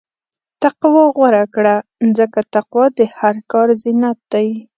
[0.61, 1.75] تقوی غوره کړه،
[2.17, 4.47] ځکه تقوی د هر کار زینت دی.